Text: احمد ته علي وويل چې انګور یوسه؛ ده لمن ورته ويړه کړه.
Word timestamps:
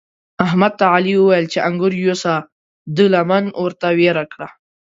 احمد 0.45 0.71
ته 0.79 0.85
علي 0.93 1.13
وويل 1.17 1.45
چې 1.53 1.59
انګور 1.67 1.93
یوسه؛ 2.03 2.33
ده 2.95 3.05
لمن 3.13 3.45
ورته 3.63 3.87
ويړه 3.97 4.25
کړه. 4.33 4.47